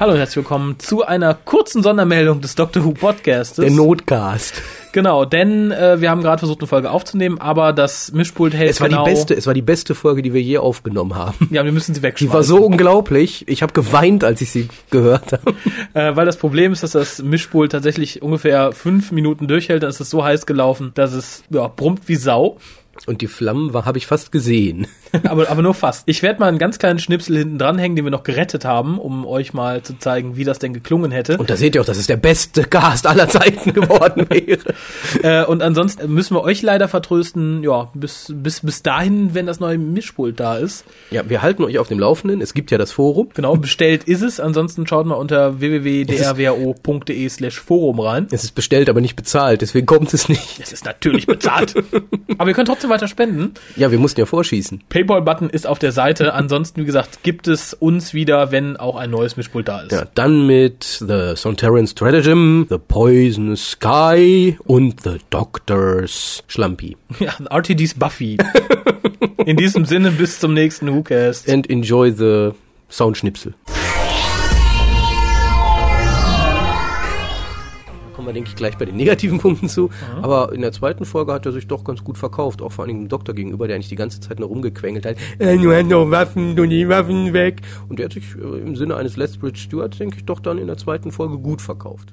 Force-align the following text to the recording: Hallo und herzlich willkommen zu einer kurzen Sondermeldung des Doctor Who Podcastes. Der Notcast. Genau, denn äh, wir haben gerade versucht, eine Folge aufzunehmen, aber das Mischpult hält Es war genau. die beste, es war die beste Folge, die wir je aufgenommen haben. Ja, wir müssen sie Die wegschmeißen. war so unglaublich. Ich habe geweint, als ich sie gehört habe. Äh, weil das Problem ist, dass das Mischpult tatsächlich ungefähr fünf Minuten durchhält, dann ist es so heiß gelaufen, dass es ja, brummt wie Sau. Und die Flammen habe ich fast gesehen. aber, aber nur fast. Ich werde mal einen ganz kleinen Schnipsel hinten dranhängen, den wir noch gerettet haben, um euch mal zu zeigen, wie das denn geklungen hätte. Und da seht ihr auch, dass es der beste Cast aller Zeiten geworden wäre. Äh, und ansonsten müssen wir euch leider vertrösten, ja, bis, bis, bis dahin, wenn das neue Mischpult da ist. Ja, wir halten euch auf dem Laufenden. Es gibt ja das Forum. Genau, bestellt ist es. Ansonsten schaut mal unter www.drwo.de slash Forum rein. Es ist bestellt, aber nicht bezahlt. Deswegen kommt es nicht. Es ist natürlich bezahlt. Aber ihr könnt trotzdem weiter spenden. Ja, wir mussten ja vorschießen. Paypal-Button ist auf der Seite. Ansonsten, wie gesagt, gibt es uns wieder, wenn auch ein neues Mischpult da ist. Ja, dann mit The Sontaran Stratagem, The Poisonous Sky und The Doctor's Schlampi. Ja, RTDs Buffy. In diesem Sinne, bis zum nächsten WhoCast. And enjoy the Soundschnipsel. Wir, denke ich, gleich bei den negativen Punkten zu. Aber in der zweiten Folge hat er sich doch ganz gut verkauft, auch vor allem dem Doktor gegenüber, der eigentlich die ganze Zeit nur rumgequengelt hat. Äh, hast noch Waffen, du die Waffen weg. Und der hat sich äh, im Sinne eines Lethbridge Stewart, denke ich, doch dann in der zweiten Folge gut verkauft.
Hallo 0.00 0.12
und 0.12 0.18
herzlich 0.18 0.36
willkommen 0.36 0.78
zu 0.78 1.04
einer 1.04 1.34
kurzen 1.34 1.82
Sondermeldung 1.82 2.40
des 2.40 2.54
Doctor 2.54 2.84
Who 2.84 2.92
Podcastes. 2.92 3.64
Der 3.64 3.72
Notcast. 3.72 4.62
Genau, 4.92 5.24
denn 5.24 5.72
äh, 5.72 6.00
wir 6.00 6.08
haben 6.10 6.22
gerade 6.22 6.38
versucht, 6.38 6.60
eine 6.60 6.68
Folge 6.68 6.92
aufzunehmen, 6.92 7.40
aber 7.40 7.72
das 7.72 8.12
Mischpult 8.12 8.54
hält 8.54 8.70
Es 8.70 8.80
war 8.80 8.88
genau. 8.88 9.04
die 9.04 9.10
beste, 9.10 9.34
es 9.34 9.48
war 9.48 9.54
die 9.54 9.62
beste 9.62 9.96
Folge, 9.96 10.22
die 10.22 10.32
wir 10.32 10.40
je 10.40 10.58
aufgenommen 10.58 11.16
haben. 11.16 11.48
Ja, 11.50 11.64
wir 11.64 11.72
müssen 11.72 11.94
sie 11.94 12.00
Die 12.00 12.04
wegschmeißen. 12.06 12.32
war 12.32 12.44
so 12.44 12.64
unglaublich. 12.64 13.48
Ich 13.48 13.62
habe 13.62 13.72
geweint, 13.72 14.22
als 14.22 14.40
ich 14.40 14.52
sie 14.52 14.68
gehört 14.90 15.32
habe. 15.32 15.54
Äh, 15.94 16.14
weil 16.14 16.26
das 16.26 16.36
Problem 16.36 16.72
ist, 16.72 16.84
dass 16.84 16.92
das 16.92 17.20
Mischpult 17.20 17.72
tatsächlich 17.72 18.22
ungefähr 18.22 18.70
fünf 18.70 19.10
Minuten 19.10 19.48
durchhält, 19.48 19.82
dann 19.82 19.90
ist 19.90 20.00
es 20.00 20.10
so 20.10 20.22
heiß 20.24 20.46
gelaufen, 20.46 20.92
dass 20.94 21.12
es 21.12 21.42
ja, 21.50 21.66
brummt 21.66 22.02
wie 22.06 22.14
Sau. 22.16 22.58
Und 23.06 23.20
die 23.20 23.26
Flammen 23.26 23.72
habe 23.74 23.98
ich 23.98 24.06
fast 24.06 24.32
gesehen. 24.32 24.86
aber, 25.24 25.50
aber 25.50 25.62
nur 25.62 25.74
fast. 25.74 26.04
Ich 26.06 26.22
werde 26.22 26.40
mal 26.40 26.48
einen 26.48 26.58
ganz 26.58 26.78
kleinen 26.78 26.98
Schnipsel 26.98 27.38
hinten 27.38 27.58
dranhängen, 27.58 27.96
den 27.96 28.04
wir 28.04 28.10
noch 28.10 28.22
gerettet 28.22 28.64
haben, 28.64 28.98
um 28.98 29.26
euch 29.26 29.52
mal 29.54 29.82
zu 29.82 29.98
zeigen, 29.98 30.36
wie 30.36 30.44
das 30.44 30.58
denn 30.58 30.72
geklungen 30.72 31.10
hätte. 31.10 31.38
Und 31.38 31.50
da 31.50 31.56
seht 31.56 31.74
ihr 31.74 31.80
auch, 31.80 31.86
dass 31.86 31.98
es 31.98 32.06
der 32.06 32.16
beste 32.16 32.64
Cast 32.64 33.06
aller 33.06 33.28
Zeiten 33.28 33.72
geworden 33.74 34.26
wäre. 34.28 34.74
Äh, 35.22 35.44
und 35.46 35.62
ansonsten 35.62 36.12
müssen 36.12 36.34
wir 36.34 36.42
euch 36.42 36.62
leider 36.62 36.88
vertrösten, 36.88 37.62
ja, 37.62 37.90
bis, 37.94 38.32
bis, 38.34 38.60
bis 38.60 38.82
dahin, 38.82 39.34
wenn 39.34 39.46
das 39.46 39.60
neue 39.60 39.78
Mischpult 39.78 40.40
da 40.40 40.56
ist. 40.56 40.84
Ja, 41.10 41.28
wir 41.28 41.42
halten 41.42 41.64
euch 41.64 41.78
auf 41.78 41.88
dem 41.88 41.98
Laufenden. 41.98 42.40
Es 42.40 42.54
gibt 42.54 42.70
ja 42.70 42.78
das 42.78 42.92
Forum. 42.92 43.28
Genau, 43.34 43.56
bestellt 43.56 44.04
ist 44.04 44.22
es. 44.22 44.40
Ansonsten 44.40 44.86
schaut 44.86 45.06
mal 45.06 45.14
unter 45.14 45.60
www.drwo.de 45.60 47.28
slash 47.28 47.60
Forum 47.60 48.00
rein. 48.00 48.26
Es 48.30 48.44
ist 48.44 48.54
bestellt, 48.54 48.88
aber 48.88 49.00
nicht 49.00 49.16
bezahlt. 49.16 49.62
Deswegen 49.62 49.86
kommt 49.86 50.12
es 50.14 50.28
nicht. 50.28 50.60
Es 50.60 50.72
ist 50.72 50.84
natürlich 50.84 51.26
bezahlt. 51.26 51.74
Aber 52.38 52.50
ihr 52.50 52.54
könnt 52.54 52.68
trotzdem 52.68 52.87
weiter 52.88 53.08
spenden. 53.08 53.54
Ja, 53.76 53.90
wir 53.90 53.98
mussten 53.98 54.20
ja 54.20 54.26
vorschießen. 54.26 54.82
Paypal-Button 54.88 55.50
ist 55.50 55.66
auf 55.66 55.78
der 55.78 55.92
Seite. 55.92 56.34
Ansonsten, 56.34 56.80
wie 56.80 56.84
gesagt, 56.84 57.22
gibt 57.22 57.48
es 57.48 57.74
uns 57.74 58.14
wieder, 58.14 58.52
wenn 58.52 58.76
auch 58.76 58.96
ein 58.96 59.10
neues 59.10 59.36
Mischpult 59.36 59.68
da 59.68 59.80
ist. 59.82 59.92
Ja, 59.92 60.06
dann 60.14 60.46
mit 60.46 60.84
The 60.84 61.32
Sontaran 61.36 61.86
Stratagem, 61.86 62.66
The 62.68 62.78
Poisonous 62.78 63.72
Sky 63.72 64.58
und 64.64 65.02
The 65.02 65.18
Doctor's 65.30 66.44
Schlampi. 66.46 66.96
Ja, 67.18 67.34
RTDs 67.50 67.94
Buffy. 67.94 68.36
In 69.44 69.56
diesem 69.56 69.84
Sinne, 69.84 70.12
bis 70.12 70.38
zum 70.38 70.54
nächsten 70.54 70.94
WhoCast. 70.94 71.50
And 71.50 71.68
enjoy 71.68 72.12
the 72.12 72.50
Soundschnipsel. 72.88 73.54
Wir, 78.28 78.32
denke 78.32 78.50
ich, 78.50 78.56
gleich 78.56 78.76
bei 78.78 78.84
den 78.84 78.96
negativen 78.96 79.38
Punkten 79.40 79.68
zu. 79.68 79.90
Aber 80.22 80.52
in 80.52 80.60
der 80.60 80.72
zweiten 80.72 81.04
Folge 81.04 81.32
hat 81.32 81.46
er 81.46 81.52
sich 81.52 81.66
doch 81.66 81.84
ganz 81.84 82.04
gut 82.04 82.18
verkauft, 82.18 82.62
auch 82.62 82.72
vor 82.72 82.84
allem 82.84 82.96
dem 82.96 83.08
Doktor 83.08 83.34
gegenüber, 83.34 83.66
der 83.66 83.76
eigentlich 83.76 83.88
die 83.88 83.96
ganze 83.96 84.20
Zeit 84.20 84.38
nur 84.38 84.48
rumgequengelt 84.48 85.06
hat. 85.06 85.16
Äh, 85.38 85.58
hast 85.58 85.88
noch 85.88 86.10
Waffen, 86.10 86.56
du 86.56 86.66
die 86.66 86.88
Waffen 86.88 87.32
weg. 87.32 87.62
Und 87.88 87.98
der 87.98 88.06
hat 88.06 88.12
sich 88.12 88.36
äh, 88.36 88.60
im 88.60 88.76
Sinne 88.76 88.96
eines 88.96 89.16
Lethbridge 89.16 89.58
Stewart, 89.58 89.98
denke 89.98 90.18
ich, 90.18 90.24
doch 90.24 90.40
dann 90.40 90.58
in 90.58 90.66
der 90.66 90.76
zweiten 90.76 91.12
Folge 91.12 91.38
gut 91.38 91.60
verkauft. 91.60 92.10